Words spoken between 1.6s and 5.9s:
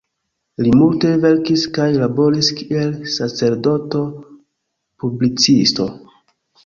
kaj laboris kiel "sacerdoto-publicisto.